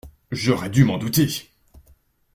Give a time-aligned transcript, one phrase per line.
[0.31, 1.51] J’aurais dû m’en douter.